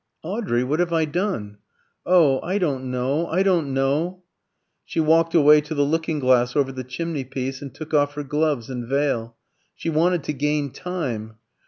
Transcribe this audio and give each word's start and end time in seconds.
"Audrey! 0.23 0.63
What 0.63 0.79
have 0.79 0.91
I 0.91 1.05
done?" 1.05 1.59
"Oh! 2.07 2.41
I 2.41 2.57
don't 2.57 2.89
know, 2.89 3.27
I 3.27 3.43
don't 3.43 3.71
know!" 3.71 4.23
She 4.83 4.99
walked 4.99 5.35
away 5.35 5.61
to 5.61 5.75
the 5.75 5.85
looking 5.85 6.17
glass 6.17 6.55
over 6.55 6.71
the 6.71 6.83
chimneypiece, 6.83 7.61
and 7.61 7.71
took 7.71 7.93
off 7.93 8.15
her 8.15 8.23
gloves 8.23 8.67
and 8.71 8.87
veil. 8.87 9.35
She 9.75 9.91
wanted 9.91 10.23
to 10.23 10.33
gain 10.33 10.71
time. 10.71 11.35